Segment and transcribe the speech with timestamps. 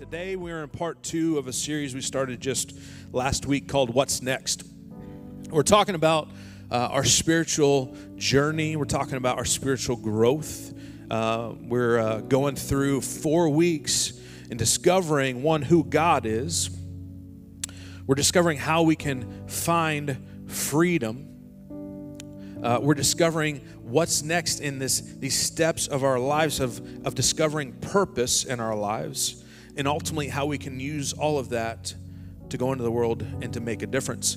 [0.00, 2.72] Today we're in part two of a series we started just
[3.12, 4.62] last week called What's Next.
[5.50, 6.28] We're talking about
[6.70, 10.72] uh, our spiritual journey, we're talking about our spiritual growth.
[11.10, 14.14] Uh, we're uh, going through four weeks
[14.50, 16.70] in discovering one, who God is.
[18.06, 21.28] We're discovering how we can find freedom.
[22.62, 27.72] Uh, we're discovering what's next in this these steps of our lives of, of discovering
[27.80, 29.44] purpose in our lives
[29.80, 31.94] and ultimately how we can use all of that
[32.50, 34.36] to go into the world and to make a difference.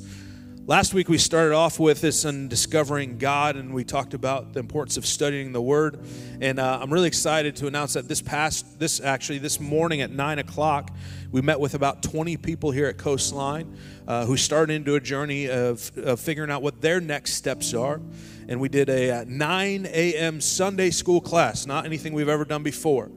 [0.65, 4.61] Last week we started off with this and discovering God, and we talked about the
[4.61, 5.99] importance of studying the Word.
[6.39, 10.11] And uh, I'm really excited to announce that this past, this actually, this morning at
[10.11, 10.91] nine o'clock,
[11.33, 13.75] we met with about 20 people here at Coastline
[14.07, 17.99] uh, who started into a journey of, of figuring out what their next steps are.
[18.47, 20.39] And we did a uh, 9 a.m.
[20.39, 23.11] Sunday school class, not anything we've ever done before.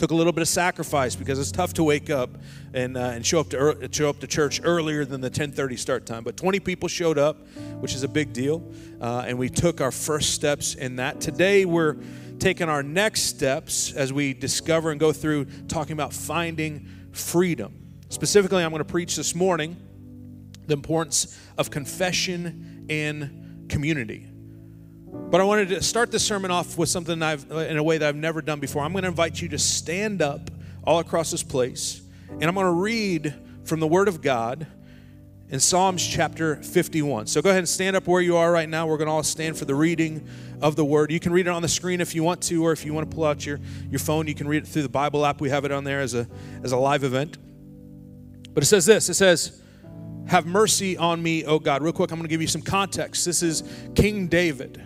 [0.00, 2.30] Took a little bit of sacrifice because it's tough to wake up
[2.72, 5.76] and, uh, and show, up to er- show up to church earlier than the 10:30
[5.76, 6.24] start time.
[6.24, 7.46] But 20 people showed up,
[7.80, 8.62] which is a big deal,
[9.02, 11.20] uh, and we took our first steps in that.
[11.20, 11.98] Today we're
[12.38, 17.74] taking our next steps as we discover and go through talking about finding freedom.
[18.08, 19.76] Specifically, I'm going to preach this morning
[20.66, 24.29] the importance of confession and community.
[25.12, 28.08] But I wanted to start this sermon off with something I've, in a way that
[28.08, 28.82] I've never done before.
[28.82, 30.50] I'm going to invite you to stand up
[30.84, 34.66] all across this place, and I'm going to read from the Word of God
[35.48, 37.26] in Psalms chapter 51.
[37.26, 38.86] So go ahead and stand up where you are right now.
[38.86, 40.28] We're going to all stand for the reading
[40.62, 41.10] of the word.
[41.10, 43.10] You can read it on the screen if you want to, or if you want
[43.10, 43.58] to pull out your,
[43.90, 45.40] your phone, you can read it through the Bible app.
[45.40, 46.28] We have it on there as a,
[46.62, 47.36] as a live event.
[48.54, 49.60] But it says this it says,
[50.28, 51.82] Have mercy on me, O God.
[51.82, 53.24] Real quick, I'm going to give you some context.
[53.24, 53.62] This is
[53.96, 54.80] King David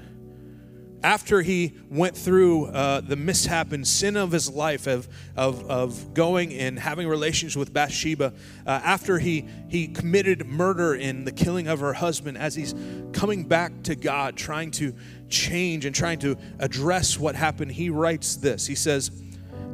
[1.05, 5.07] after he went through uh, the mishap and sin of his life of,
[5.37, 8.33] of, of going and having relations with Bathsheba,
[8.67, 12.75] uh, after he, he committed murder in the killing of her husband, as he's
[13.13, 14.95] coming back to God, trying to
[15.29, 19.11] change and trying to address what happened, he writes this He says,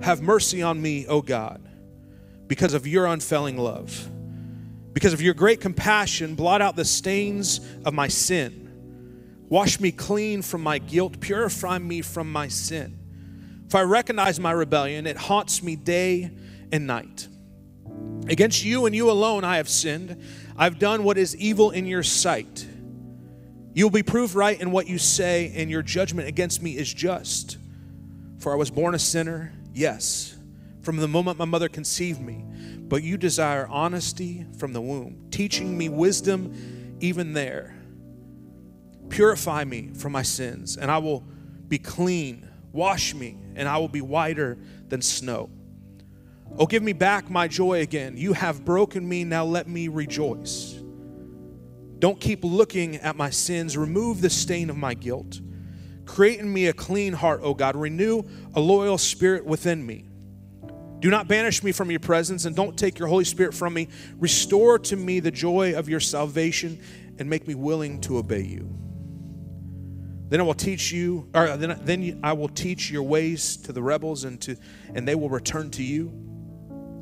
[0.02, 1.62] Have mercy on me, O God,
[2.48, 4.10] because of your unfailing love.
[4.92, 8.59] Because of your great compassion, blot out the stains of my sin
[9.50, 12.96] Wash me clean from my guilt, purify me from my sin.
[13.66, 16.30] If I recognize my rebellion, it haunts me day
[16.72, 17.26] and night.
[18.28, 20.22] Against you and you alone I have sinned.
[20.56, 22.64] I've done what is evil in your sight.
[23.74, 26.92] You will be proved right in what you say, and your judgment against me is
[26.92, 27.56] just.
[28.38, 30.36] For I was born a sinner, yes,
[30.82, 32.44] from the moment my mother conceived me.
[32.88, 37.74] But you desire honesty from the womb, teaching me wisdom even there.
[39.10, 41.22] Purify me from my sins, and I will
[41.69, 42.48] be clean.
[42.72, 44.56] Wash me, and I will be whiter
[44.88, 45.50] than snow.
[46.59, 48.16] Oh, give me back my joy again.
[48.16, 50.78] You have broken me, now let me rejoice.
[51.98, 53.76] Don't keep looking at my sins.
[53.76, 55.41] Remove the stain of my guilt.
[56.06, 57.77] Create in me a clean heart, O God.
[57.77, 58.22] Renew
[58.54, 60.06] a loyal spirit within me.
[61.00, 63.88] Do not banish me from your presence, and don't take your Holy Spirit from me.
[64.19, 66.81] Restore to me the joy of your salvation,
[67.19, 68.77] and make me willing to obey you.
[70.30, 73.82] Then I will teach you, or then, then I will teach your ways to the
[73.82, 74.56] rebels, and to,
[74.94, 76.10] and they will return to you.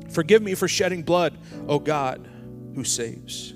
[0.09, 2.27] Forgive me for shedding blood, O God,
[2.73, 3.53] who saves.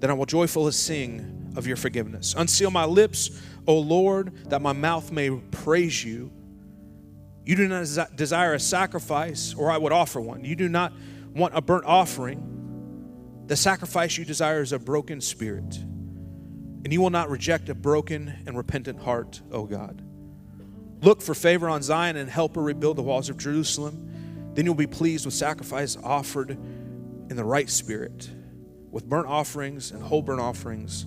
[0.00, 2.34] Then I will joyfully sing of your forgiveness.
[2.36, 6.32] Unseal my lips, O Lord, that my mouth may praise you.
[7.44, 10.44] You do not desire a sacrifice, or I would offer one.
[10.44, 10.92] You do not
[11.36, 13.42] want a burnt offering.
[13.46, 15.78] The sacrifice you desire is a broken spirit
[16.84, 20.02] and you will not reject a broken and repentant heart, O God.
[21.00, 24.50] Look for favor on Zion and help her rebuild the walls of Jerusalem.
[24.54, 28.28] Then you'll be pleased with sacrifice offered in the right spirit,
[28.90, 31.06] with burnt offerings and whole burnt offerings.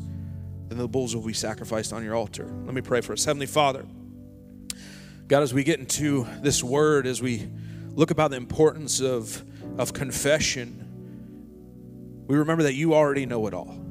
[0.67, 2.45] Then the bulls will be sacrificed on your altar.
[2.65, 3.23] Let me pray for us.
[3.23, 3.85] Heavenly Father,
[5.27, 7.47] God, as we get into this word, as we
[7.93, 9.43] look about the importance of,
[9.79, 10.85] of confession,
[12.27, 13.83] we remember that you already know it all.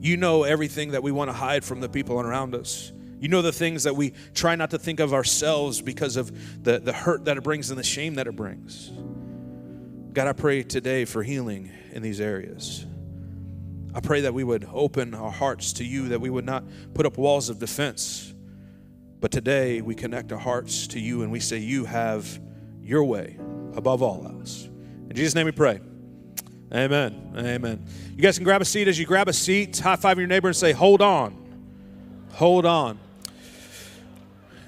[0.00, 2.90] You know everything that we want to hide from the people around us.
[3.20, 6.78] You know the things that we try not to think of ourselves because of the,
[6.78, 8.90] the hurt that it brings and the shame that it brings.
[10.14, 12.86] God, I pray today for healing in these areas.
[13.94, 16.64] I pray that we would open our hearts to you, that we would not
[16.94, 18.32] put up walls of defense.
[19.20, 22.40] But today we connect our hearts to you and we say, You have
[22.80, 23.36] your way
[23.74, 24.64] above all else.
[24.64, 25.80] In Jesus' name we pray.
[26.72, 27.34] Amen.
[27.36, 27.84] Amen.
[28.16, 28.86] You guys can grab a seat.
[28.86, 31.36] As you grab a seat, high five your neighbor and say, Hold on.
[32.34, 32.96] Hold on.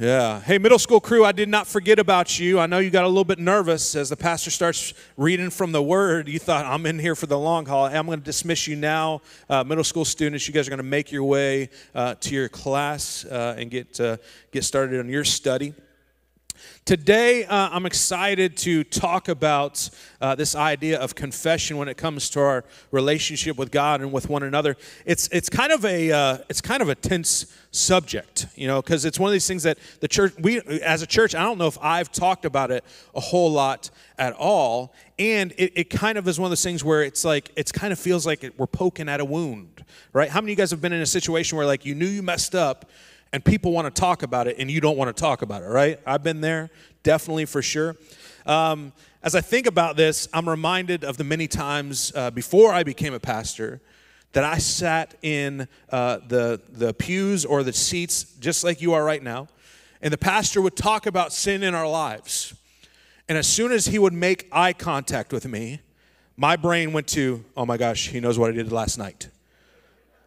[0.00, 0.40] Yeah.
[0.40, 2.58] Hey, middle school crew, I did not forget about you.
[2.58, 5.80] I know you got a little bit nervous as the pastor starts reading from the
[5.82, 6.26] word.
[6.26, 7.84] You thought, I'm in here for the long haul.
[7.84, 9.20] I'm going to dismiss you now.
[9.48, 12.48] Uh, middle school students, you guys are going to make your way uh, to your
[12.48, 14.16] class uh, and get, uh,
[14.50, 15.72] get started on your study.
[16.84, 19.88] Today, uh, I'm excited to talk about
[20.20, 24.28] uh, this idea of confession when it comes to our relationship with God and with
[24.28, 24.76] one another.
[25.06, 29.04] It's, it's, kind, of a, uh, it's kind of a tense subject, you know, because
[29.04, 31.68] it's one of these things that the church, we as a church, I don't know
[31.68, 32.84] if I've talked about it
[33.14, 34.92] a whole lot at all.
[35.20, 37.92] And it, it kind of is one of those things where it's like, it kind
[37.92, 40.28] of feels like we're poking at a wound, right?
[40.28, 42.22] How many of you guys have been in a situation where like you knew you
[42.22, 42.90] messed up?
[43.32, 45.66] and people want to talk about it and you don't want to talk about it,
[45.66, 45.98] right?
[46.06, 46.70] I've been there,
[47.02, 47.96] definitely for sure.
[48.46, 48.92] Um,
[49.22, 53.14] as I think about this, I'm reminded of the many times uh, before I became
[53.14, 53.80] a pastor
[54.32, 59.04] that I sat in uh, the, the pews or the seats just like you are
[59.04, 59.48] right now,
[60.00, 62.54] and the pastor would talk about sin in our lives.
[63.28, 65.80] And as soon as he would make eye contact with me,
[66.36, 69.28] my brain went to, oh my gosh, he knows what I did last night,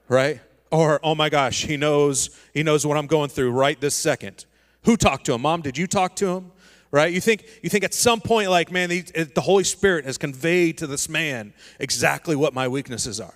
[0.08, 0.40] right?
[0.80, 4.46] or oh my gosh, he knows he knows what I'm going through right this second.
[4.84, 5.42] Who talked to him?
[5.42, 6.52] Mom, did you talk to him?
[6.92, 7.12] Right?
[7.14, 9.02] You think you think at some point like, man, the,
[9.34, 13.34] the Holy Spirit has conveyed to this man exactly what my weaknesses are.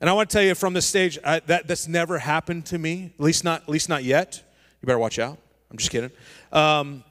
[0.00, 2.78] And I want to tell you from this stage I, that that's never happened to
[2.78, 4.42] me, at least not at least not yet.
[4.80, 5.38] You better watch out.
[5.70, 6.10] I'm just kidding.
[6.52, 7.02] Um,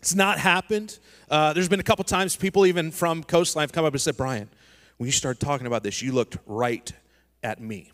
[0.00, 0.98] it's not happened.
[1.30, 4.16] Uh, there's been a couple times people even from Coastline have come up and said,
[4.16, 4.48] Brian,
[4.96, 6.90] when you started talking about this, you looked right
[7.42, 7.92] at me.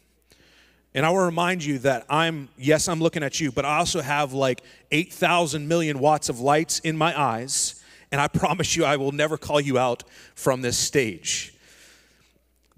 [0.96, 4.00] And I will remind you that I'm, yes, I'm looking at you, but I also
[4.00, 7.84] have like 8,000 million watts of lights in my eyes.
[8.10, 10.04] And I promise you, I will never call you out
[10.34, 11.52] from this stage.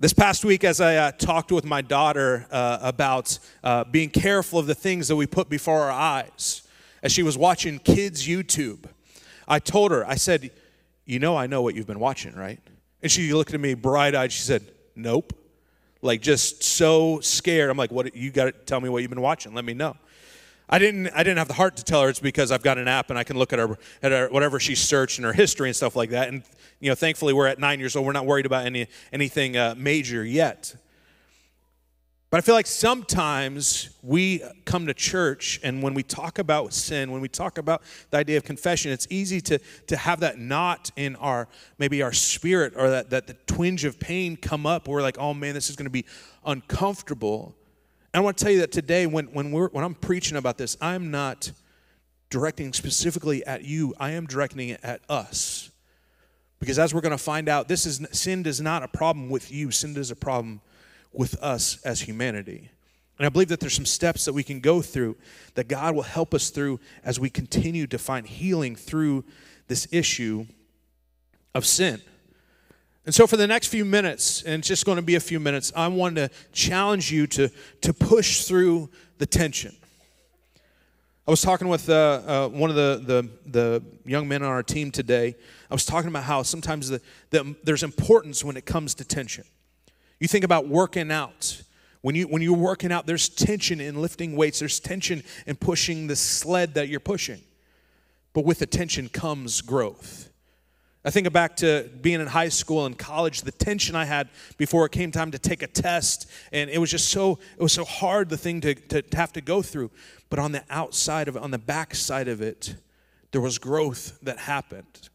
[0.00, 4.58] This past week, as I uh, talked with my daughter uh, about uh, being careful
[4.58, 6.62] of the things that we put before our eyes,
[7.04, 8.80] as she was watching kids' YouTube,
[9.46, 10.50] I told her, I said,
[11.04, 12.58] You know, I know what you've been watching, right?
[13.00, 14.32] And she looked at me bright eyed.
[14.32, 14.62] She said,
[14.96, 15.34] Nope
[16.02, 17.70] like just so scared.
[17.70, 18.14] I'm like, what?
[18.14, 19.54] You got to tell me what you've been watching.
[19.54, 19.96] Let me know.
[20.70, 21.08] I didn't.
[21.08, 23.18] I didn't have the heart to tell her it's because I've got an app and
[23.18, 25.96] I can look at her at her, whatever she's searched and her history and stuff
[25.96, 26.28] like that.
[26.28, 26.42] And
[26.80, 28.04] you know, thankfully, we're at nine years old.
[28.06, 30.74] We're not worried about any anything uh, major yet.
[32.30, 37.10] But I feel like sometimes we come to church, and when we talk about sin,
[37.10, 40.90] when we talk about the idea of confession, it's easy to, to have that knot
[40.96, 41.48] in our
[41.78, 44.88] maybe our spirit or that, that the twinge of pain come up.
[44.88, 46.04] We're like, oh man, this is going to be
[46.44, 47.56] uncomfortable.
[48.12, 50.58] And I want to tell you that today, when, when, we're, when I'm preaching about
[50.58, 51.50] this, I'm not
[52.28, 55.70] directing specifically at you, I am directing it at us.
[56.60, 59.50] Because as we're going to find out, this is sin is not a problem with
[59.50, 60.60] you, sin is a problem
[61.12, 62.70] with us as humanity.
[63.18, 65.16] And I believe that there's some steps that we can go through
[65.54, 69.24] that God will help us through as we continue to find healing through
[69.66, 70.46] this issue
[71.54, 72.00] of sin.
[73.06, 75.40] And so, for the next few minutes, and it's just going to be a few
[75.40, 77.48] minutes, I want to challenge you to,
[77.80, 79.74] to push through the tension.
[81.26, 81.92] I was talking with uh,
[82.26, 85.34] uh, one of the, the, the, young men on our team today.
[85.70, 87.00] I was talking about how sometimes the,
[87.30, 89.44] the, there's importance when it comes to tension.
[90.20, 91.62] You think about working out.
[92.00, 96.06] When, you, when you're working out, there's tension in lifting weights, there's tension in pushing
[96.06, 97.40] the sled that you're pushing.
[98.34, 100.30] But with the tension comes growth.
[101.04, 104.84] I think back to being in high school and college, the tension I had before
[104.86, 107.84] it came time to take a test, and it was just so it was so
[107.84, 109.90] hard the thing to, to, to have to go through.
[110.28, 112.74] But on the outside of it, on the back side of it,
[113.30, 115.08] there was growth that happened.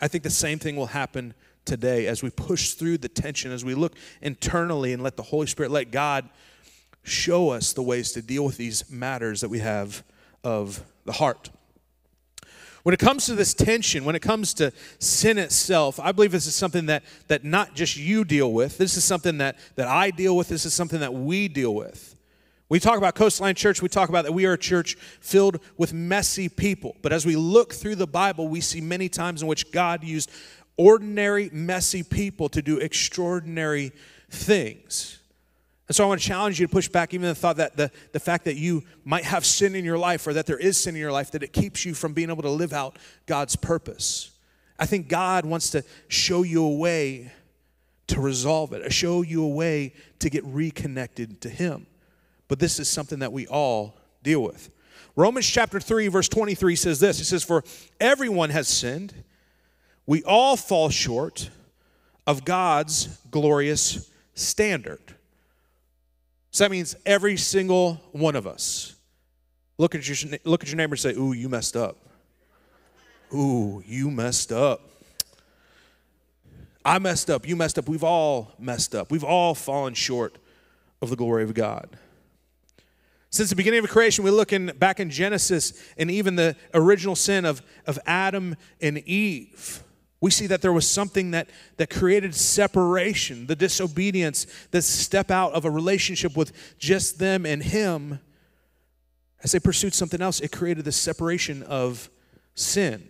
[0.00, 1.32] I think the same thing will happen
[1.70, 5.46] today as we push through the tension, as we look internally and let the Holy
[5.46, 6.28] Spirit, let God
[7.04, 10.02] show us the ways to deal with these matters that we have
[10.44, 11.48] of the heart.
[12.82, 16.46] When it comes to this tension, when it comes to sin itself, I believe this
[16.46, 18.76] is something that, that not just you deal with.
[18.76, 20.48] This is something that, that I deal with.
[20.48, 22.16] This is something that we deal with.
[22.70, 25.92] We talk about Coastline Church, we talk about that we are a church filled with
[25.92, 26.94] messy people.
[27.02, 30.30] But as we look through the Bible, we see many times in which God used
[30.76, 33.92] ordinary, messy people to do extraordinary
[34.30, 35.18] things.
[35.88, 37.90] And so I want to challenge you to push back even the thought that the,
[38.12, 40.94] the fact that you might have sin in your life or that there is sin
[40.94, 42.96] in your life, that it keeps you from being able to live out
[43.26, 44.30] God's purpose.
[44.78, 47.32] I think God wants to show you a way
[48.06, 51.86] to resolve it, show you a way to get reconnected to Him.
[52.46, 54.70] But this is something that we all deal with.
[55.16, 57.64] Romans chapter 3, verse 23 says this It says, For
[58.00, 59.12] everyone has sinned
[60.10, 61.50] we all fall short
[62.26, 64.98] of God's glorious standard.
[66.50, 68.96] So that means every single one of us.
[69.78, 71.96] Look at your, look at your neighbor and say, Ooh, you messed up.
[73.32, 74.80] Ooh, you messed up.
[76.84, 77.46] I messed up.
[77.46, 77.88] You messed up.
[77.88, 79.12] We've all messed up.
[79.12, 80.38] We've all fallen short
[81.00, 81.88] of the glory of God.
[83.30, 87.14] Since the beginning of creation, we look in, back in Genesis and even the original
[87.14, 89.84] sin of, of Adam and Eve.
[90.22, 91.48] We see that there was something that,
[91.78, 97.62] that created separation, the disobedience, the step out of a relationship with just them and
[97.62, 98.20] him.
[99.42, 102.10] As they pursued something else, it created the separation of
[102.54, 103.08] sin.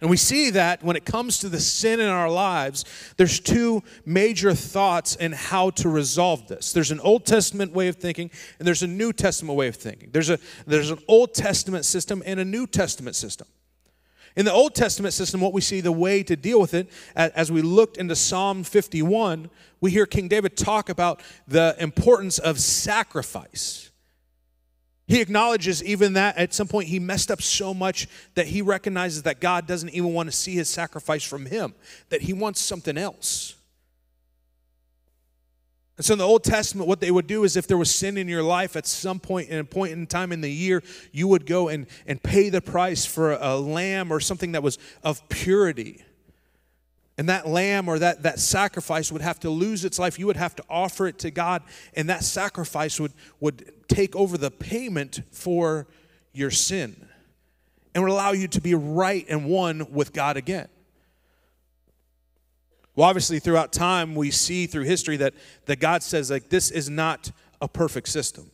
[0.00, 2.84] And we see that when it comes to the sin in our lives,
[3.18, 6.72] there's two major thoughts in how to resolve this.
[6.72, 10.08] There's an Old Testament way of thinking, and there's a New Testament way of thinking.
[10.10, 13.46] There's, a, there's an Old Testament system and a New Testament system.
[14.36, 17.50] In the Old Testament system, what we see the way to deal with it, as
[17.50, 23.90] we looked into Psalm 51, we hear King David talk about the importance of sacrifice.
[25.08, 28.06] He acknowledges even that at some point he messed up so much
[28.36, 31.74] that he recognizes that God doesn't even want to see his sacrifice from him,
[32.10, 33.54] that he wants something else.
[36.00, 38.16] And so in the Old Testament, what they would do is if there was sin
[38.16, 41.28] in your life at some point in a point in time in the year, you
[41.28, 45.20] would go and, and pay the price for a lamb or something that was of
[45.28, 46.02] purity.
[47.18, 50.18] And that lamb or that, that sacrifice would have to lose its life.
[50.18, 51.62] You would have to offer it to God,
[51.94, 55.86] and that sacrifice would, would take over the payment for
[56.32, 56.96] your sin
[57.94, 60.68] and would allow you to be right and one with God again.
[63.00, 65.32] Well, obviously, throughout time, we see through history that,
[65.64, 68.50] that God says, like, this is not a perfect system,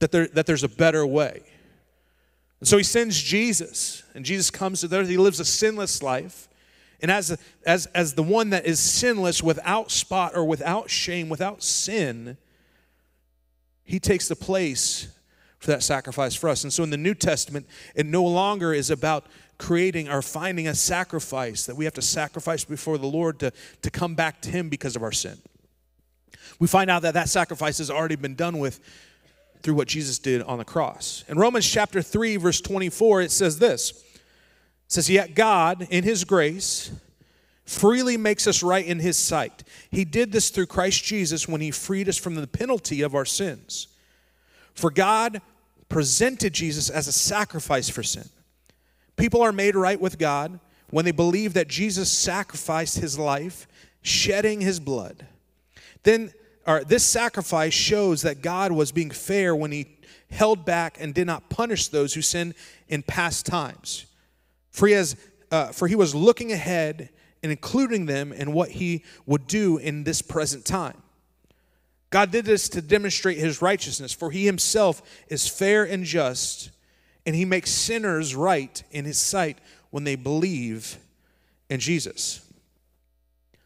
[0.00, 1.42] that, there, that there's a better way.
[2.58, 5.08] And so he sends Jesus, and Jesus comes to the earth.
[5.08, 6.48] He lives a sinless life.
[7.00, 11.62] And as, as, as the one that is sinless, without spot or without shame, without
[11.62, 12.38] sin,
[13.84, 15.06] he takes the place
[15.60, 16.64] for that sacrifice for us.
[16.64, 19.24] And so in the New Testament, it no longer is about
[19.58, 23.90] creating or finding a sacrifice that we have to sacrifice before the Lord to, to
[23.90, 25.38] come back to Him because of our sin.
[26.58, 28.80] We find out that that sacrifice has already been done with
[29.62, 31.24] through what Jesus did on the cross.
[31.28, 34.12] In Romans chapter 3, verse 24, it says this it
[34.92, 36.90] says, Yet God, in His grace,
[37.64, 39.64] freely makes us right in His sight.
[39.90, 43.24] He did this through Christ Jesus when He freed us from the penalty of our
[43.24, 43.88] sins.
[44.74, 45.40] For God
[45.88, 48.28] presented Jesus as a sacrifice for sin
[49.16, 53.66] People are made right with God when they believe that Jesus sacrificed his life,
[54.02, 55.26] shedding his blood.
[56.02, 56.32] Then
[56.66, 59.86] or this sacrifice shows that God was being fair when he
[60.30, 62.54] held back and did not punish those who sinned
[62.88, 64.06] in past times.
[64.70, 65.14] For he, has,
[65.52, 67.10] uh, for he was looking ahead
[67.44, 70.96] and including them in what he would do in this present time.
[72.10, 76.70] God did this to demonstrate his righteousness, for he himself is fair and just
[77.26, 79.58] and he makes sinners right in his sight
[79.90, 80.96] when they believe
[81.68, 82.40] in Jesus.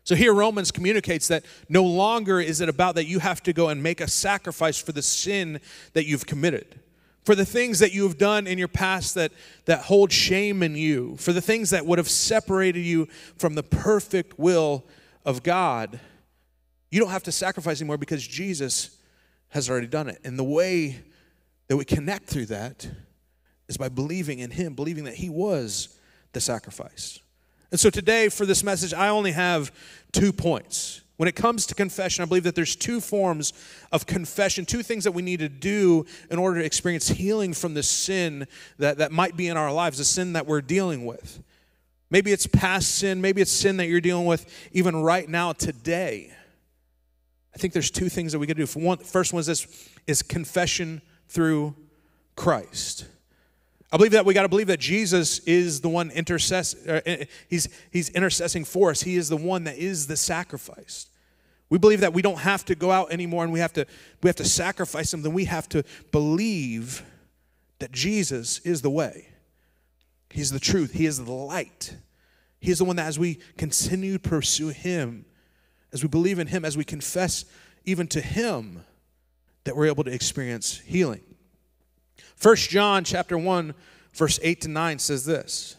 [0.03, 3.69] So here Romans communicates that no longer is it about that you have to go
[3.69, 5.61] and make a sacrifice for the sin
[5.93, 6.81] that you've committed.
[7.27, 9.31] For the things that you have done in your past that,
[9.67, 13.63] that hold shame in you, for the things that would have separated you from the
[13.63, 14.85] perfect will
[15.27, 16.01] of God,
[16.91, 18.97] you don't have to sacrifice anymore because Jesus
[19.49, 20.19] has already done it.
[20.25, 20.99] And the way
[21.69, 22.89] that we connect through that
[23.71, 25.97] is by believing in Him, believing that He was
[26.33, 27.21] the sacrifice.
[27.71, 29.73] And so today, for this message, I only have
[30.11, 31.03] two points.
[31.19, 33.53] When it comes to confession, I believe that there's two forms
[33.93, 37.75] of confession, two things that we need to do in order to experience healing from
[37.75, 38.49] the sin
[38.79, 41.41] that, that might be in our lives, the sin that we're dealing with.
[42.11, 46.33] Maybe it's past sin, maybe it's sin that you're dealing with even right now, today.
[47.55, 48.67] I think there's two things that we can do.
[48.81, 51.77] one, the first one is this is confession through
[52.35, 53.05] Christ.
[53.93, 56.89] I believe that we got to believe that Jesus is the one intercess.
[56.89, 59.03] Uh, eh, he's he's intercessing for us.
[59.03, 61.07] He is the one that is the sacrifice.
[61.71, 63.87] We believe that we don't have to go out anymore, and we have to
[64.23, 65.33] we have to sacrifice something.
[65.33, 65.83] We have to
[66.13, 67.03] believe
[67.81, 69.27] that Jesus is the way.
[70.31, 70.93] He's the truth.
[70.93, 71.95] He is the light.
[72.61, 75.25] He is the one that, as we continue to pursue Him,
[75.93, 77.45] as we believe in Him, as we confess
[77.85, 78.85] even to Him,
[79.65, 81.23] that we're able to experience healing.
[82.41, 83.75] First John chapter 1
[84.15, 85.77] verse 8 to 9 says this.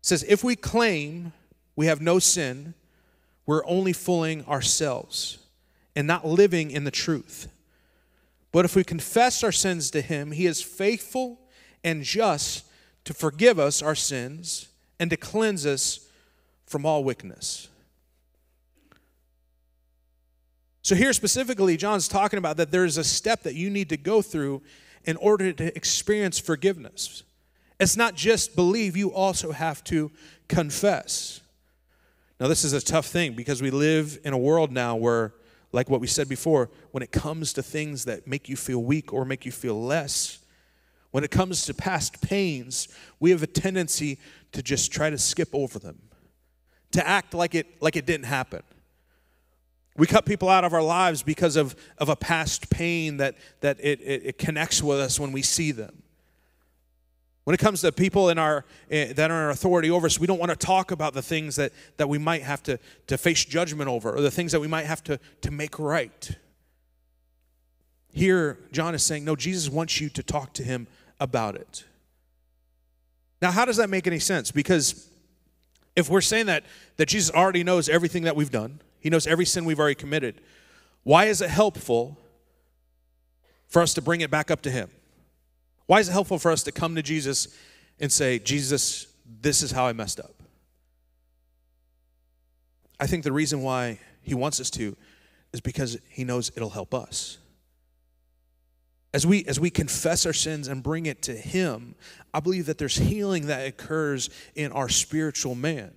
[0.00, 1.32] It says if we claim
[1.76, 2.74] we have no sin,
[3.46, 5.38] we're only fooling ourselves
[5.94, 7.46] and not living in the truth.
[8.50, 11.38] But if we confess our sins to him, he is faithful
[11.84, 12.66] and just
[13.04, 16.00] to forgive us our sins and to cleanse us
[16.66, 17.68] from all wickedness.
[20.84, 23.96] So, here specifically, John's talking about that there is a step that you need to
[23.96, 24.62] go through
[25.04, 27.22] in order to experience forgiveness.
[27.80, 30.10] It's not just believe, you also have to
[30.48, 31.40] confess.
[32.38, 35.34] Now, this is a tough thing because we live in a world now where,
[35.72, 39.12] like what we said before, when it comes to things that make you feel weak
[39.12, 40.38] or make you feel less,
[41.10, 42.88] when it comes to past pains,
[43.20, 44.18] we have a tendency
[44.52, 45.98] to just try to skip over them,
[46.92, 48.62] to act like it, like it didn't happen.
[49.96, 53.78] We cut people out of our lives because of, of a past pain that, that
[53.80, 56.02] it, it, it connects with us when we see them.
[57.44, 60.26] When it comes to people in our, eh, that are in authority over us, we
[60.26, 63.44] don't want to talk about the things that, that we might have to, to face
[63.44, 66.36] judgment over or the things that we might have to, to make right.
[68.12, 70.86] Here, John is saying, no, Jesus wants you to talk to him
[71.20, 71.84] about it.
[73.42, 74.52] Now, how does that make any sense?
[74.52, 75.08] Because
[75.96, 76.62] if we're saying that,
[76.96, 80.40] that Jesus already knows everything that we've done, he knows every sin we've already committed.
[81.02, 82.16] Why is it helpful
[83.66, 84.88] for us to bring it back up to Him?
[85.86, 87.48] Why is it helpful for us to come to Jesus
[87.98, 89.08] and say, Jesus,
[89.40, 90.34] this is how I messed up?
[93.00, 94.96] I think the reason why He wants us to
[95.52, 97.38] is because He knows it'll help us.
[99.12, 101.96] As we, as we confess our sins and bring it to Him,
[102.32, 105.92] I believe that there's healing that occurs in our spiritual man.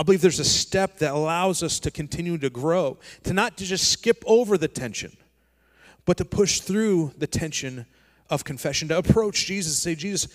[0.00, 3.66] I believe there's a step that allows us to continue to grow, to not to
[3.66, 5.14] just skip over the tension,
[6.06, 7.84] but to push through the tension
[8.30, 10.28] of confession, to approach Jesus and say, Jesus,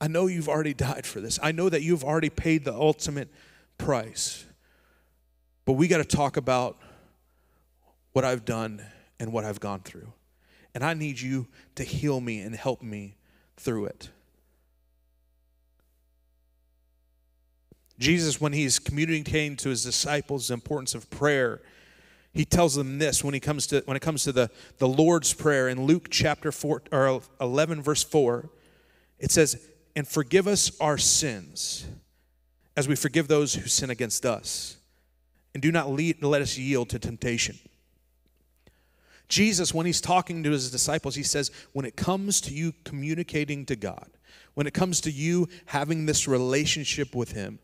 [0.00, 1.36] I know you've already died for this.
[1.42, 3.28] I know that you've already paid the ultimate
[3.76, 4.44] price.
[5.64, 6.78] But we got to talk about
[8.12, 8.80] what I've done
[9.18, 10.12] and what I've gone through.
[10.76, 13.16] And I need you to heal me and help me
[13.56, 14.10] through it.
[17.98, 21.60] Jesus, when he's communicating to his disciples the importance of prayer,
[22.32, 25.32] he tells them this when he comes to when it comes to the, the Lord's
[25.32, 28.50] Prayer in Luke chapter four or eleven, verse four,
[29.18, 29.60] it says,
[29.96, 31.86] And forgive us our sins
[32.76, 34.76] as we forgive those who sin against us.
[35.52, 37.58] And do not lead, let us yield to temptation.
[39.28, 43.66] Jesus, when he's talking to his disciples, he says, When it comes to you communicating
[43.66, 44.06] to God,
[44.54, 47.58] when it comes to you having this relationship with him,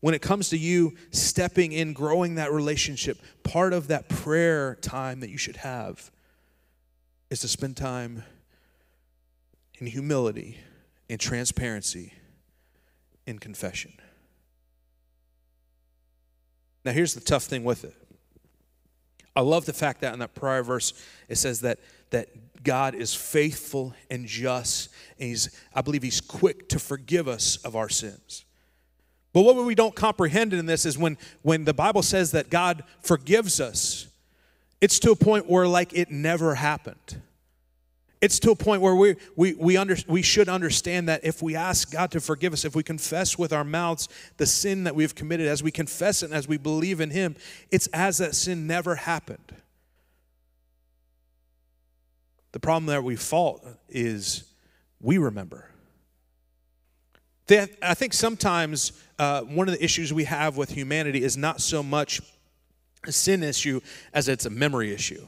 [0.00, 5.20] when it comes to you stepping in, growing that relationship, part of that prayer time
[5.20, 6.10] that you should have
[7.28, 8.24] is to spend time
[9.78, 10.58] in humility,
[11.08, 12.12] in transparency,
[13.26, 13.92] in confession.
[16.84, 17.94] Now, here's the tough thing with it.
[19.36, 20.92] I love the fact that in that prior verse,
[21.28, 21.78] it says that,
[22.10, 27.56] that God is faithful and just, and he's, I believe he's quick to forgive us
[27.58, 28.44] of our sins.
[29.32, 32.82] But what we don't comprehend in this is when, when the Bible says that God
[33.00, 34.08] forgives us,
[34.80, 37.20] it's to a point where like it never happened.
[38.20, 41.54] It's to a point where we, we, we, under, we should understand that if we
[41.56, 45.14] ask God to forgive us, if we confess with our mouths the sin that we've
[45.14, 47.34] committed, as we confess it and as we believe in Him,
[47.70, 49.54] it's as that sin never happened.
[52.52, 54.44] The problem that we fault is
[55.00, 55.70] we remember.
[57.50, 61.60] They, I think sometimes uh, one of the issues we have with humanity is not
[61.60, 62.20] so much
[63.04, 63.80] a sin issue
[64.14, 65.26] as it's a memory issue.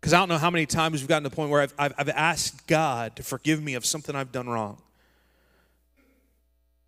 [0.00, 1.92] Because I don't know how many times we've gotten to the point where I've, I've,
[1.98, 4.80] I've asked God to forgive me of something I've done wrong.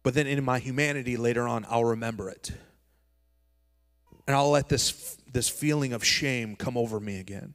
[0.03, 2.51] But then in my humanity later on, I'll remember it.
[4.27, 7.53] And I'll let this, this feeling of shame come over me again.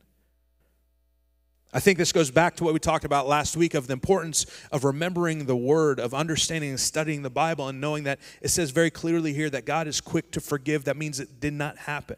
[1.71, 4.45] I think this goes back to what we talked about last week of the importance
[4.71, 8.71] of remembering the word, of understanding and studying the Bible, and knowing that it says
[8.71, 10.85] very clearly here that God is quick to forgive.
[10.85, 12.17] That means it did not happen,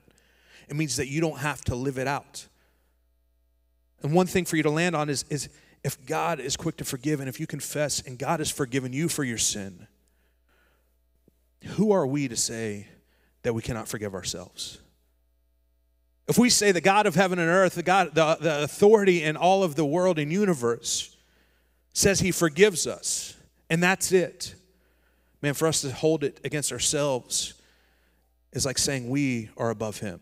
[0.70, 2.48] it means that you don't have to live it out.
[4.04, 5.50] And one thing for you to land on is, is
[5.84, 9.08] if God is quick to forgive and if you confess and God has forgiven you
[9.08, 9.86] for your sin,
[11.76, 12.88] who are we to say
[13.44, 14.80] that we cannot forgive ourselves?
[16.32, 19.36] If we say the God of heaven and earth, the God, the, the authority in
[19.36, 21.18] all of the world and universe,
[21.92, 23.36] says he forgives us,
[23.70, 24.56] and that's it.
[25.42, 27.56] Man, for us to hold it against ourselves
[28.54, 30.22] is like saying we are above him.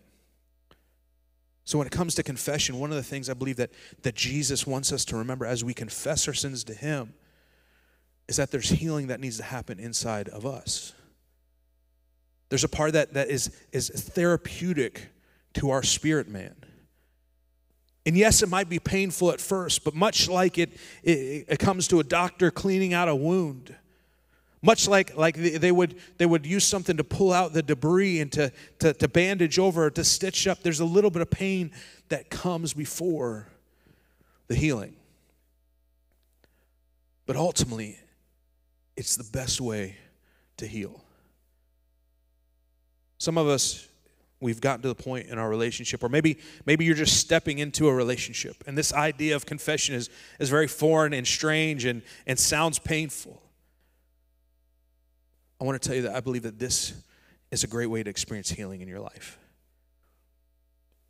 [1.64, 3.70] So when it comes to confession, one of the things I believe that,
[4.02, 7.14] that Jesus wants us to remember as we confess our sins to him
[8.28, 10.92] is that there's healing that needs to happen inside of us.
[12.50, 15.10] There's a part that, that is, is therapeutic
[15.56, 16.56] to our spirit man.
[18.06, 20.72] And yes, it might be painful at first, but much like it,
[21.04, 23.76] it, it comes to a doctor cleaning out a wound,
[24.62, 28.32] much like, like they, would, they would use something to pull out the debris and
[28.34, 31.72] to, to, to bandage over, to stitch up, there's a little bit of pain
[32.10, 33.48] that comes before
[34.48, 34.96] the healing.
[37.26, 38.00] But ultimately,
[38.98, 39.98] it's the best way
[40.58, 41.04] to heal.
[43.20, 43.88] Some of us
[44.40, 47.88] we've gotten to the point in our relationship or maybe maybe you're just stepping into
[47.88, 52.40] a relationship and this idea of confession is is very foreign and strange and and
[52.40, 53.42] sounds painful
[55.60, 56.94] i want to tell you that i believe that this
[57.52, 59.38] is a great way to experience healing in your life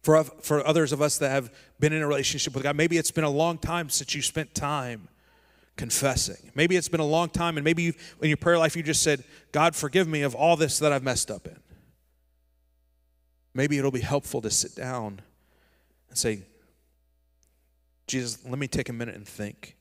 [0.04, 3.12] for for others of us that have been in a relationship with god maybe it's
[3.12, 5.08] been a long time since you spent time
[5.78, 8.84] confessing maybe it's been a long time and maybe you in your prayer life you
[8.84, 11.58] just said god forgive me of all this that i've messed up in
[13.54, 15.22] maybe it'll be helpful to sit down
[16.10, 16.44] and say,
[18.08, 19.76] Jesus, let me take a minute and think.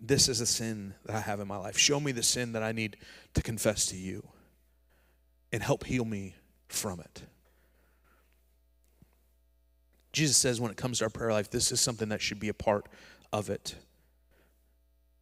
[0.00, 1.76] This is a sin that I have in my life.
[1.76, 2.96] Show me the sin that I need
[3.34, 4.26] to confess to you
[5.52, 6.36] and help heal me
[6.68, 7.22] from it.
[10.12, 12.48] Jesus says when it comes to our prayer life, this is something that should be
[12.48, 12.86] a part
[13.32, 13.74] of it.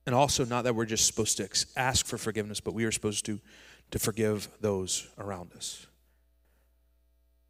[0.06, 3.26] And also, not that we're just supposed to ask for forgiveness, but we are supposed
[3.26, 3.40] to,
[3.90, 5.86] to forgive those around us.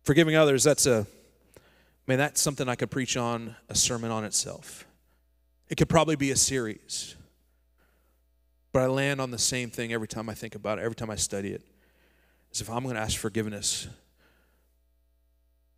[0.08, 1.06] Forgiving others, that's a,
[2.06, 4.86] man, that's something I could preach on a sermon on itself.
[5.68, 7.14] It could probably be a series.
[8.72, 11.10] But I land on the same thing every time I think about it, every time
[11.10, 11.60] I study it.
[12.50, 13.86] Is if I'm going to ask forgiveness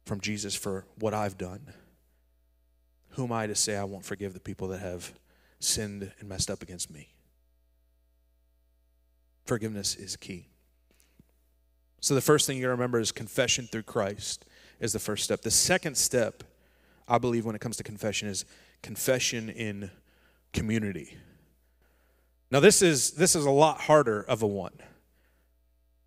[0.06, 1.62] from Jesus for what I've done,
[3.08, 5.12] who am I to say I won't forgive the people that have
[5.58, 7.08] sinned and messed up against me?
[9.44, 10.46] Forgiveness is key.
[12.00, 14.46] So the first thing you gotta remember is confession through Christ
[14.80, 15.42] is the first step.
[15.42, 16.42] The second step,
[17.06, 18.46] I believe, when it comes to confession, is
[18.82, 19.90] confession in
[20.54, 21.16] community.
[22.50, 24.72] Now this is this is a lot harder of a one.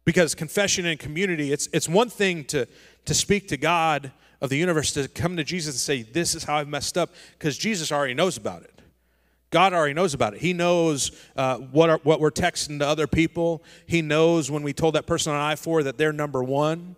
[0.06, 2.68] Because confession in community, it's it's one thing to
[3.06, 6.44] to speak to God of the universe, to come to Jesus and say, This is
[6.44, 8.73] how I've messed up, because Jesus already knows about it.
[9.54, 10.42] God already knows about it.
[10.42, 13.63] He knows uh, what, are, what we're texting to other people.
[13.86, 16.96] He knows when we told that person on I 4 that they're number one.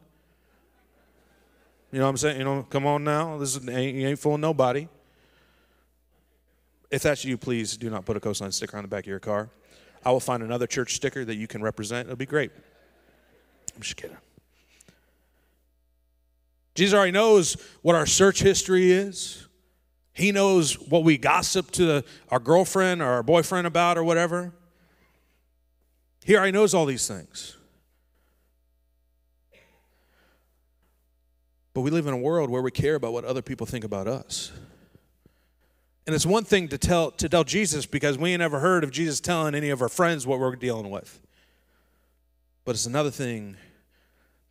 [1.92, 2.38] You know what I'm saying?
[2.38, 3.38] You know, come on now.
[3.40, 4.88] This is, ain't, you ain't fooling nobody.
[6.90, 9.20] If that's you, please do not put a coastline sticker on the back of your
[9.20, 9.50] car.
[10.06, 12.08] I will find another church sticker that you can represent.
[12.08, 12.52] It'll be great.
[13.76, 14.16] I'm just kidding.
[16.74, 19.46] Jesus already knows what our search history is.
[20.16, 22.02] He knows what we gossip to
[22.32, 24.54] our girlfriend or our boyfriend about or whatever.
[26.24, 27.58] He already knows all these things.
[31.74, 34.08] But we live in a world where we care about what other people think about
[34.08, 34.54] us.
[36.08, 38.92] And it's one thing to tell to tell Jesus because we ain't ever heard of
[38.92, 41.20] Jesus telling any of our friends what we're dealing with.
[42.64, 43.58] But it's another thing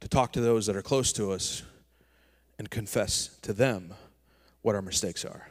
[0.01, 1.63] to talk to those that are close to us
[2.59, 3.95] and confess to them
[4.61, 5.49] what our mistakes are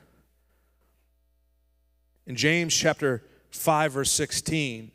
[2.27, 4.91] in James chapter 5 verse 16.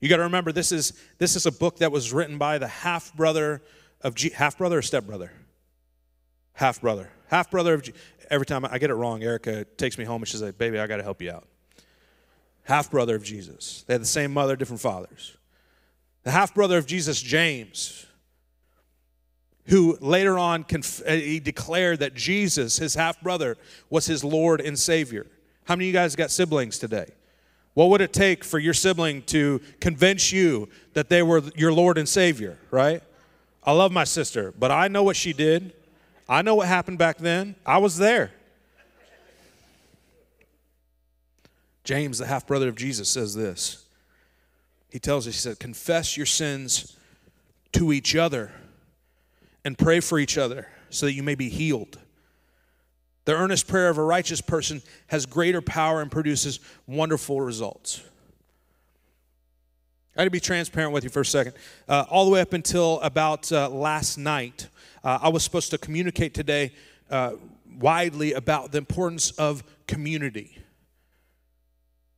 [0.00, 2.66] You got to remember this is this is a book that was written by the
[2.68, 3.62] half brother
[4.02, 5.32] of G- half brother or step brother.
[6.52, 7.10] Half brother.
[7.28, 7.88] Half brother of
[8.30, 10.86] every time I get it wrong, Erica takes me home and she's like, "Baby, I
[10.86, 11.46] got to help you out."
[12.64, 13.84] Half brother of Jesus.
[13.86, 15.36] They had the same mother, different fathers.
[16.24, 18.06] The half brother of Jesus, James,
[19.66, 23.56] who later on conf- he declared that Jesus, his half brother,
[23.90, 25.26] was his Lord and Savior.
[25.64, 27.06] How many of you guys got siblings today?
[27.72, 31.96] What would it take for your sibling to convince you that they were your Lord
[31.98, 33.02] and Savior, right?
[33.64, 35.72] I love my sister, but I know what she did.
[36.28, 37.56] I know what happened back then.
[37.66, 38.30] I was there.
[41.82, 43.84] James, the half brother of Jesus, says this.
[44.90, 46.96] He tells us, he said, Confess your sins
[47.72, 48.52] to each other
[49.64, 51.98] and pray for each other so that you may be healed.
[53.24, 58.02] The earnest prayer of a righteous person has greater power and produces wonderful results.
[60.16, 61.54] I got to be transparent with you for a second.
[61.88, 64.68] Uh, all the way up until about uh, last night,
[65.02, 66.72] uh, I was supposed to communicate today
[67.10, 67.32] uh,
[67.78, 70.56] widely about the importance of community.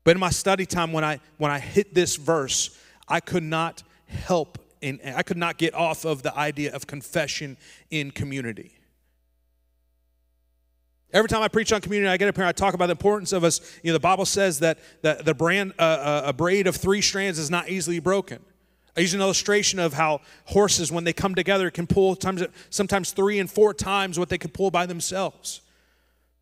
[0.04, 2.76] But in my study time, when I when I hit this verse,
[3.08, 7.56] I could not help and I could not get off of the idea of confession
[7.90, 8.75] in community.
[11.12, 13.32] Every time I preach on community, I get up here I talk about the importance
[13.32, 13.60] of us.
[13.82, 17.00] You know, the Bible says that the, the brand, uh, uh, a braid of three
[17.00, 18.40] strands is not easily broken.
[18.96, 23.12] I use an illustration of how horses, when they come together, can pull times, sometimes
[23.12, 25.60] three and four times what they could pull by themselves.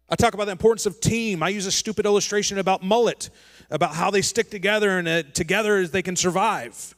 [0.09, 1.43] I talk about the importance of team.
[1.43, 3.31] I use a stupid illustration about mullet,
[3.71, 6.95] about how they stick together and uh, together as they can survive,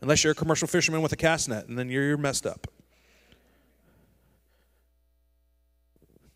[0.00, 2.68] unless you're a commercial fisherman with a cast net, and then you're, you're messed up.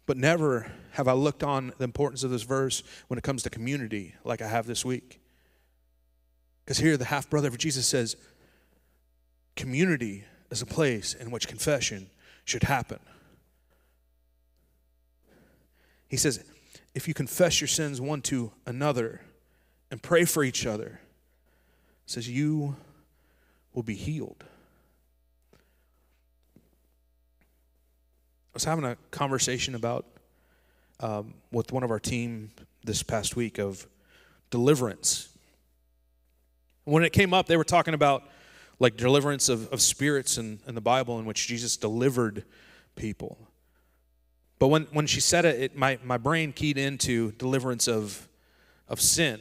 [0.07, 3.51] But never have I looked on the importance of this verse when it comes to
[3.51, 5.21] community like I have this week.
[6.65, 8.17] Because here, the half brother of Jesus says,
[9.57, 12.09] community is a place in which confession
[12.45, 13.01] should happen.
[16.09, 16.45] He says,
[16.95, 19.23] if you confess your sins one to another
[19.91, 21.01] and pray for each other,
[22.07, 22.77] says you
[23.75, 24.45] will be healed.
[28.57, 30.07] was having a conversation about
[31.01, 32.51] um, with one of our team
[32.85, 33.87] this past week of
[34.49, 35.29] deliverance.
[36.85, 38.23] When it came up, they were talking about
[38.79, 42.45] like deliverance of, of spirits in, in the Bible in which Jesus delivered
[42.95, 43.37] people.
[44.59, 48.27] But when, when she said it, it my, my brain keyed into deliverance of,
[48.89, 49.39] of sin.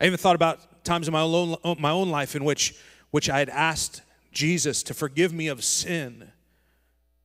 [0.00, 2.76] I even thought about times in my own, my own life in which,
[3.10, 6.28] which I had asked Jesus to forgive me of sin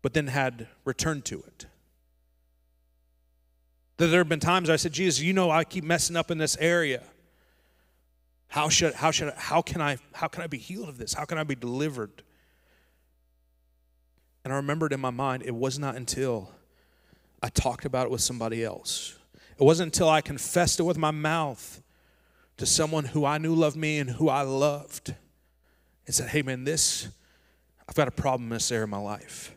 [0.07, 1.65] but then had returned to it.
[3.97, 6.37] That there have been times I said, Jesus, you know I keep messing up in
[6.37, 7.03] this area.
[8.47, 11.13] How should how should how can I how can I be healed of this?
[11.13, 12.23] How can I be delivered?
[14.45, 16.51] And I remembered in my mind, it was not until
[17.43, 19.17] I talked about it with somebody else.
[19.59, 21.81] It wasn't until I confessed it with my mouth
[22.55, 25.13] to someone who I knew loved me and who I loved
[26.05, 27.09] and said, Hey man, this
[27.89, 29.53] I've got a problem in this area of my life.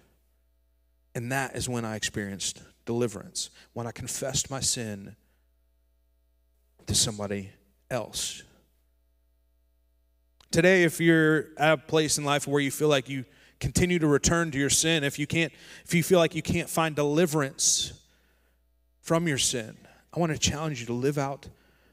[1.21, 5.17] And that is when I experienced deliverance, when I confessed my sin
[6.87, 7.51] to somebody
[7.91, 8.43] else.
[10.51, 13.27] Today, if you're at a place in life where you feel like you
[13.59, 15.53] continue to return to your sin, if you can't,
[15.85, 17.93] if you feel like you can't find deliverance
[19.03, 19.77] from your sin,
[20.15, 21.49] I want to challenge you to live out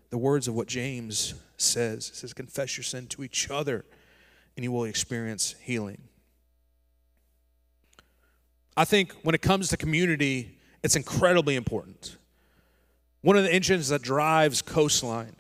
[0.10, 2.08] the words of what James says.
[2.08, 3.84] It says, confess your sin to each other,
[4.56, 6.04] and you will experience healing.
[8.78, 12.16] I think when it comes to community, it's incredibly important.
[13.22, 15.36] One of the engines that drives Coastline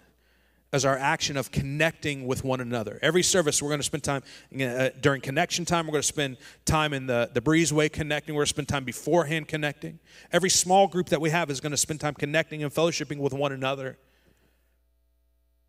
[0.73, 2.97] is our action of connecting with one another.
[3.03, 4.23] Every service, we're going to spend time
[4.59, 5.85] uh, during connection time.
[5.85, 8.33] We're going to spend time in the, the breezeway connecting.
[8.33, 9.99] We're going to spend time beforehand connecting.
[10.33, 13.33] Every small group that we have is going to spend time connecting and fellowshipping with
[13.33, 13.99] one another.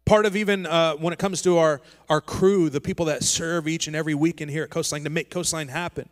[0.06, 3.68] Part of even uh, when it comes to our, our crew, the people that serve
[3.68, 6.08] each and every weekend here at Coastline to make Coastline happen,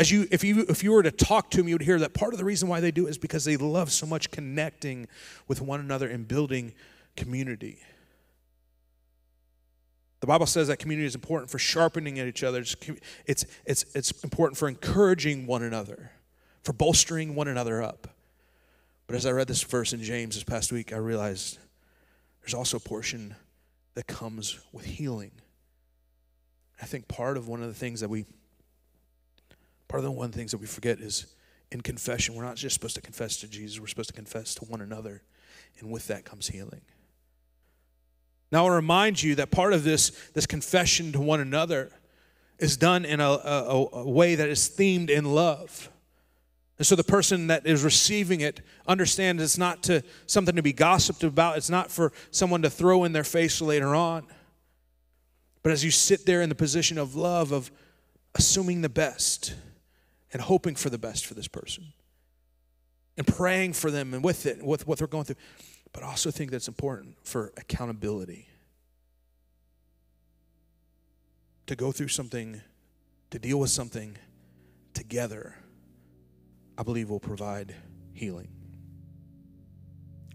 [0.00, 2.14] as you, if you, if you were to talk to them, you would hear that
[2.14, 5.06] part of the reason why they do it is because they love so much connecting
[5.46, 6.72] with one another and building
[7.18, 7.80] community.
[10.20, 12.64] The Bible says that community is important for sharpening at each other.
[13.26, 16.12] It's, it's, it's important for encouraging one another,
[16.62, 18.08] for bolstering one another up.
[19.06, 21.58] But as I read this verse in James this past week, I realized
[22.40, 23.36] there's also a portion
[23.96, 25.32] that comes with healing.
[26.80, 28.24] I think part of one of the things that we
[29.90, 31.26] Part of the one things that we forget is
[31.72, 34.64] in confession, we're not just supposed to confess to Jesus, we're supposed to confess to
[34.66, 35.22] one another.
[35.80, 36.82] And with that comes healing.
[38.52, 41.90] Now, I want to remind you that part of this, this confession to one another
[42.60, 45.90] is done in a, a, a way that is themed in love.
[46.78, 50.72] And so the person that is receiving it understands it's not to something to be
[50.72, 51.56] gossiped about.
[51.56, 54.24] It's not for someone to throw in their face later on.
[55.64, 57.70] But as you sit there in the position of love, of
[58.36, 59.54] assuming the best,
[60.32, 61.92] and hoping for the best for this person
[63.16, 65.36] and praying for them and with it, and with what they're going through.
[65.92, 68.48] But I also think that's important for accountability.
[71.66, 72.62] To go through something,
[73.30, 74.16] to deal with something
[74.94, 75.56] together,
[76.78, 77.74] I believe will provide
[78.14, 78.48] healing.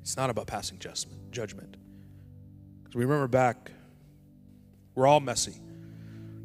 [0.02, 1.32] It's not about passing judgment.
[1.32, 1.78] judgment.
[2.84, 3.72] Because we remember back,
[4.94, 5.56] we're all messy.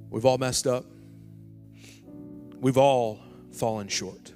[0.09, 0.87] We've all messed up.
[2.59, 3.21] We've all
[3.53, 4.33] fallen short.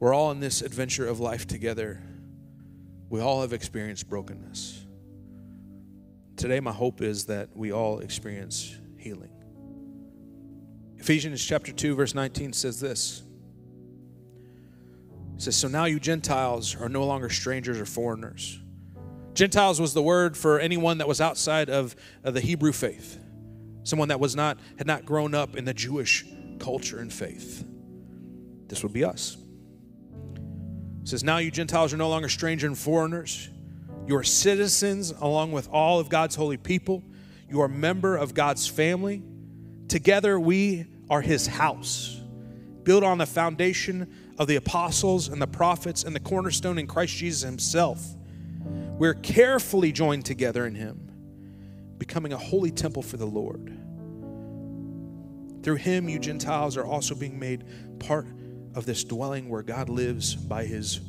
[0.00, 2.00] We're all in this adventure of life together.
[3.10, 4.84] We all have experienced brokenness.
[6.36, 9.32] Today, my hope is that we all experience healing.
[10.98, 13.22] Ephesians chapter 2, verse 19 says this.
[15.36, 18.58] It says, So now you Gentiles are no longer strangers or foreigners.
[19.34, 23.18] Gentiles was the word for anyone that was outside of, of the Hebrew faith,
[23.84, 26.24] someone that was not had not grown up in the Jewish
[26.58, 27.64] culture and faith.
[28.68, 29.36] This would be us.
[31.02, 33.48] It says, Now you Gentiles are no longer strangers and foreigners.
[34.06, 37.02] You are citizens along with all of God's holy people.
[37.50, 39.22] You are member of God's family.
[39.88, 42.20] Together we are his house,
[42.84, 47.14] built on the foundation of the apostles and the prophets and the cornerstone in Christ
[47.16, 48.02] Jesus himself.
[48.62, 51.10] We're carefully joined together in him,
[51.96, 53.74] becoming a holy temple for the Lord.
[55.62, 57.64] Through him, you Gentiles are also being made
[57.98, 58.26] part
[58.74, 61.00] of this dwelling where God lives by his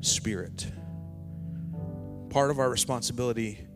[0.00, 0.66] spirit.
[2.30, 3.66] Part of our responsibility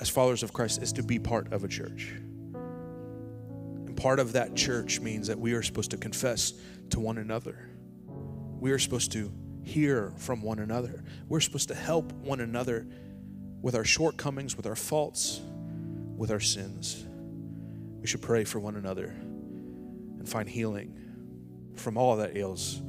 [0.00, 2.12] as followers of Christ is to be part of a church.
[2.14, 6.52] And part of that church means that we are supposed to confess
[6.90, 7.68] to one another.
[8.60, 11.04] We are supposed to hear from one another.
[11.28, 12.86] We're supposed to help one another
[13.62, 15.40] with our shortcomings, with our faults,
[16.16, 17.04] with our sins.
[18.00, 21.05] We should pray for one another and find healing
[21.80, 22.80] from all that ails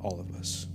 [0.00, 0.66] all of us.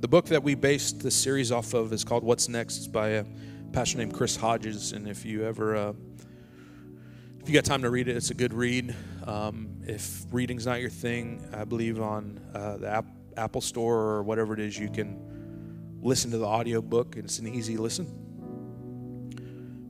[0.00, 2.88] The book that we based this series off of is called What's Next.
[2.92, 3.24] by a
[3.72, 4.92] pastor named Chris Hodges.
[4.92, 5.92] And if you ever, uh,
[7.40, 8.94] if you got time to read it, it's a good read.
[9.26, 14.22] Um, if reading's not your thing, I believe on uh, the App- Apple Store or
[14.22, 17.14] whatever it is, you can listen to the audio book.
[17.16, 18.25] It's an easy listen.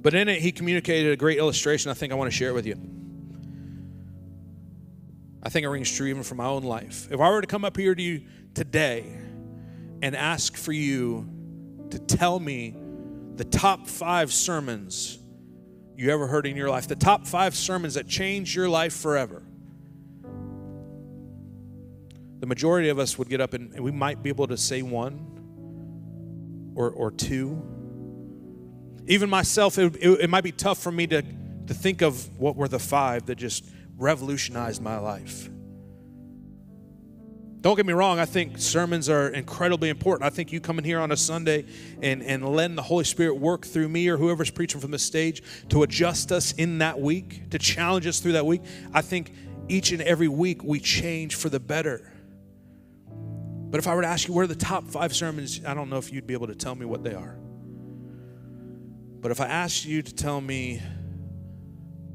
[0.07, 1.91] But in it, he communicated a great illustration.
[1.91, 2.77] I think I want to share it with you.
[5.43, 7.09] I think it rings true even for my own life.
[7.11, 8.23] If I were to come up here to you
[8.55, 9.05] today
[10.03, 11.29] and ask for you
[11.91, 12.77] to tell me
[13.35, 15.19] the top five sermons
[15.97, 19.43] you ever heard in your life, the top five sermons that changed your life forever,
[22.39, 24.83] the majority of us would get up and, and we might be able to say
[24.83, 27.61] one or, or two
[29.09, 32.57] even myself, it, it, it might be tough for me to, to think of what
[32.57, 33.65] were the five that just
[33.97, 35.49] revolutionized my life.
[37.61, 40.25] Don't get me wrong, I think sermons are incredibly important.
[40.25, 41.65] I think you coming here on a Sunday
[42.03, 45.43] and, and letting the Holy Spirit work through me or whoever's preaching from the stage
[45.71, 48.63] to adjust us in that week, to challenge us through that week.
[48.93, 49.33] I think
[49.69, 52.13] each and every week we change for the better.
[53.17, 55.61] But if I were to ask you, what are the top five sermons?
[55.67, 57.37] I don't know if you'd be able to tell me what they are.
[59.27, 60.81] But if I asked you to tell me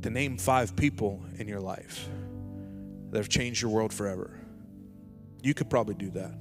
[0.02, 2.08] to name five people in your life
[3.10, 4.40] that have changed your world forever,
[5.44, 6.32] you could probably do that.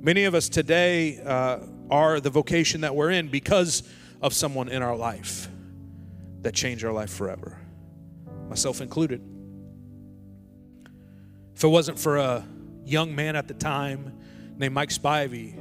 [0.00, 1.58] Many of us today uh,
[1.90, 3.82] are the vocation that we're in because
[4.22, 5.48] of someone in our life
[6.40, 7.58] that changed our life forever,
[8.48, 9.20] myself included.
[11.54, 12.42] If it wasn't for a
[12.86, 14.16] young man at the time
[14.56, 15.56] named Mike Spivey,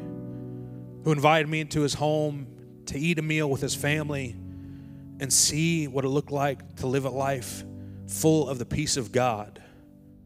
[1.04, 2.48] who invited me into his home
[2.88, 4.36] to eat a meal with his family
[5.20, 7.64] and see what it looked like to live a life
[8.08, 9.62] full of the peace of God,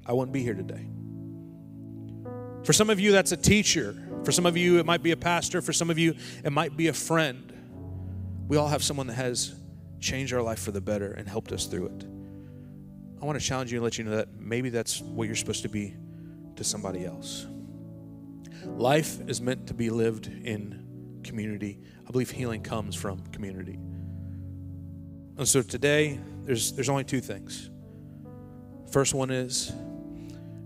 [0.05, 0.85] I wouldn't be here today.
[2.63, 3.95] For some of you, that's a teacher.
[4.23, 5.61] For some of you, it might be a pastor.
[5.61, 7.53] For some of you, it might be a friend.
[8.47, 9.53] We all have someone that has
[9.99, 12.05] changed our life for the better and helped us through it.
[13.21, 15.63] I want to challenge you and let you know that maybe that's what you're supposed
[15.63, 15.93] to be
[16.55, 17.45] to somebody else.
[18.65, 20.86] Life is meant to be lived in
[21.27, 21.77] community.
[22.07, 23.77] I believe healing comes from community.
[25.37, 27.69] And so today, there's, there's only two things.
[28.91, 29.71] First one is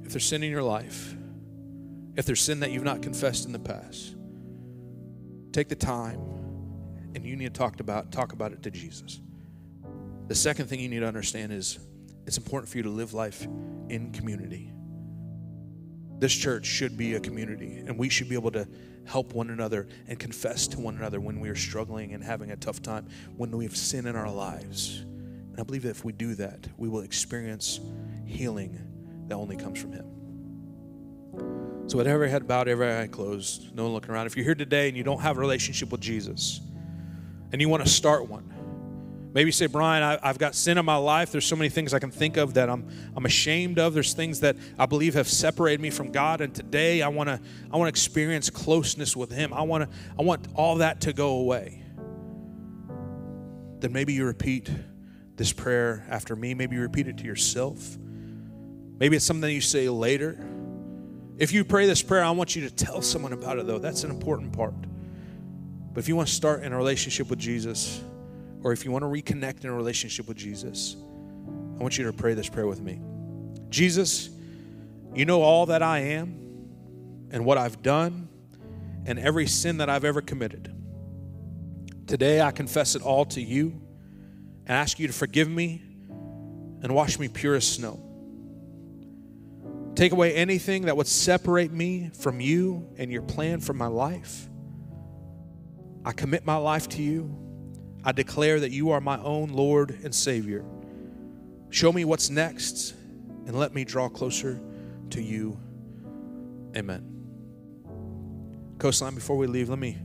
[0.04, 1.16] if there's sin in your life,
[2.16, 4.16] if there's sin that you've not confessed in the past,
[5.52, 6.22] take the time
[7.14, 9.20] and you need to talk about, talk about it to Jesus.
[10.28, 11.80] The second thing you need to understand is
[12.26, 13.46] it's important for you to live life
[13.90, 14.72] in community
[16.22, 18.68] this church should be a community and we should be able to
[19.06, 22.56] help one another and confess to one another when we are struggling and having a
[22.56, 23.08] tough time,
[23.38, 25.00] when we have sin in our lives.
[25.00, 27.80] And I believe that if we do that, we will experience
[28.24, 28.78] healing
[29.30, 31.88] that only comes from Him.
[31.88, 34.28] So, whatever head had bowed, every eye closed, no one looking around.
[34.28, 36.62] If you're here today and you don't have a relationship with Jesus
[37.52, 38.48] and you want to start one,
[39.34, 41.32] Maybe you say, Brian, I, have got sin in my life.
[41.32, 43.94] There's so many things I can think of that I'm, I'm ashamed of.
[43.94, 46.42] There's things that I believe have separated me from God.
[46.42, 47.40] And today I want to
[47.72, 49.54] I wanna experience closeness with Him.
[49.54, 49.88] I, wanna,
[50.20, 51.82] I want all that to go away.
[53.80, 54.70] Then maybe you repeat
[55.38, 56.54] this prayer after me.
[56.54, 57.98] Maybe you repeat it to yourself.
[59.00, 60.46] Maybe it's something you say later.
[61.38, 63.80] If you pray this prayer, I want you to tell someone about it, though.
[63.80, 64.76] That's an important part.
[65.94, 68.02] But if you want to start in a relationship with Jesus,
[68.64, 72.14] or if you want to reconnect in a relationship with Jesus, I want you to
[72.14, 73.02] pray this prayer with me.
[73.70, 74.30] Jesus,
[75.14, 76.70] you know all that I am
[77.32, 78.30] and what I've done
[79.06, 80.76] and every sin that I've ever committed.
[82.06, 83.82] Today I confess it all to you
[84.68, 85.82] and ask you to forgive me
[86.84, 88.08] and wash me pure as snow.
[89.96, 94.48] Take away anything that would separate me from you and your plan for my life.
[96.06, 97.41] I commit my life to you
[98.04, 100.66] I declare that you are my own Lord and Savior.
[101.70, 102.94] Show me what's next
[103.46, 104.60] and let me draw closer
[105.12, 105.60] to you.
[106.76, 107.08] Amen.
[108.80, 109.98] Coastline, before we leave, let me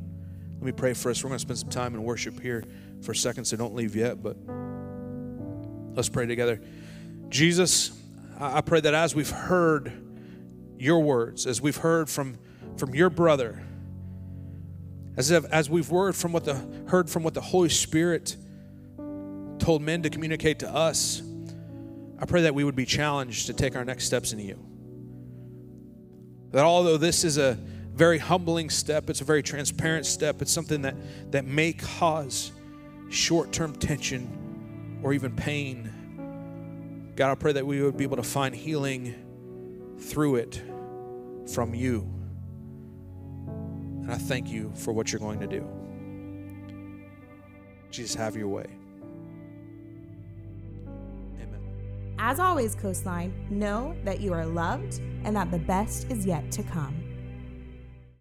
[0.57, 1.23] let me pray for us.
[1.23, 2.65] We're going to spend some time in worship here
[3.03, 4.37] for a second, so don't leave yet, but
[5.95, 6.61] let's pray together.
[7.29, 7.91] Jesus,
[8.41, 9.93] I pray that as we've heard
[10.79, 12.39] your words, as we've heard from,
[12.79, 13.63] from your brother,
[15.17, 16.55] as, if, as we've heard from, what the,
[16.89, 18.37] heard from what the Holy Spirit
[19.59, 21.23] told men to communicate to us,
[22.19, 24.59] I pray that we would be challenged to take our next steps in you.
[26.53, 27.59] That although this is a
[27.95, 30.95] very humbling step, it's a very transparent step, it's something that,
[31.33, 32.53] that may cause
[33.09, 37.12] short term tension or even pain.
[37.17, 40.62] God, I pray that we would be able to find healing through it
[41.55, 42.12] from you.
[44.07, 45.69] And I thank you for what you're going to do.
[47.91, 48.65] Jesus, have your way.
[51.43, 51.61] Amen.
[52.21, 56.63] As always, Coastline, know that you are loved and that the best is yet to
[56.63, 57.06] come.